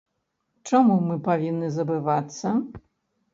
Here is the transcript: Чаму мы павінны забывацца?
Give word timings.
Чаму 0.71 0.95
мы 1.09 1.17
павінны 1.27 1.69
забывацца? 1.77 2.55